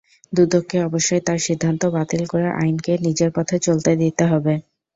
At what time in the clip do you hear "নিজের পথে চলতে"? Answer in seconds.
3.05-3.91